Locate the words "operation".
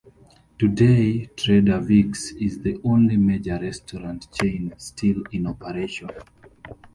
5.45-6.09